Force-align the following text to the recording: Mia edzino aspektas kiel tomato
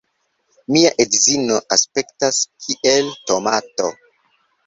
Mia 0.75 0.91
edzino 1.03 1.57
aspektas 1.75 2.39
kiel 2.65 3.13
tomato 3.31 3.93